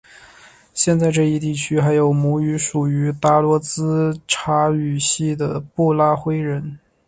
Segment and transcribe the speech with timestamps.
[0.73, 6.79] 现在这一地区还有母语属于达罗毗荼语系的布拉灰人。